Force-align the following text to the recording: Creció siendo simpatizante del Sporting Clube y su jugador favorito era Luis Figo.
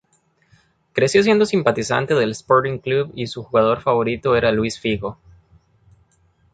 Creció 0.93 1.21
siendo 1.21 1.45
simpatizante 1.45 2.15
del 2.15 2.31
Sporting 2.31 2.79
Clube 2.79 3.11
y 3.13 3.27
su 3.27 3.43
jugador 3.43 3.81
favorito 3.83 4.35
era 4.35 4.51
Luis 4.51 4.79
Figo. 4.79 5.19